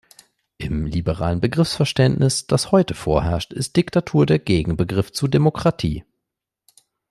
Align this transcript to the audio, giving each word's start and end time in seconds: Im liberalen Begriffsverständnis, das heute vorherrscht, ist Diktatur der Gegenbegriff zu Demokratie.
Im 0.57 0.87
liberalen 0.87 1.41
Begriffsverständnis, 1.41 2.47
das 2.47 2.71
heute 2.71 2.95
vorherrscht, 2.95 3.53
ist 3.53 3.75
Diktatur 3.75 4.25
der 4.25 4.39
Gegenbegriff 4.39 5.11
zu 5.11 5.27
Demokratie. 5.27 6.03